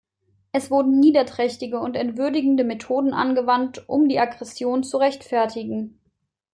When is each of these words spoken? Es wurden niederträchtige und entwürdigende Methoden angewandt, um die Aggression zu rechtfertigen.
Es 0.51 0.71
wurden 0.71 0.99
niederträchtige 0.99 1.79
und 1.79 1.95
entwürdigende 1.95 2.63
Methoden 2.63 3.13
angewandt, 3.13 3.87
um 3.87 4.09
die 4.09 4.17
Aggression 4.19 4.81
zu 4.83 4.97
rechtfertigen. 4.97 5.99